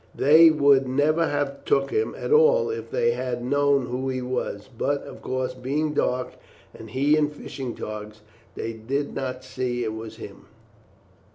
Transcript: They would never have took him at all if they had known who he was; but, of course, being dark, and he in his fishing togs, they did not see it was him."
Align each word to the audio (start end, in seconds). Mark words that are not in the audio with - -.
They 0.15 0.49
would 0.49 0.87
never 0.87 1.27
have 1.27 1.63
took 1.63 1.91
him 1.91 2.15
at 2.17 2.31
all 2.31 2.71
if 2.71 2.89
they 2.89 3.11
had 3.11 3.43
known 3.45 3.85
who 3.85 4.09
he 4.09 4.19
was; 4.19 4.67
but, 4.67 5.03
of 5.03 5.21
course, 5.21 5.53
being 5.53 5.93
dark, 5.93 6.31
and 6.73 6.89
he 6.89 7.15
in 7.15 7.27
his 7.27 7.37
fishing 7.37 7.75
togs, 7.75 8.21
they 8.55 8.73
did 8.73 9.13
not 9.13 9.43
see 9.43 9.83
it 9.83 9.93
was 9.93 10.15
him." 10.15 10.47